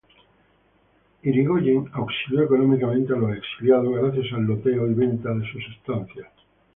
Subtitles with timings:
[1.21, 6.25] Yrigoyen auxilió económicamente a los exiliados gracias al loteo y venta de sus estancias.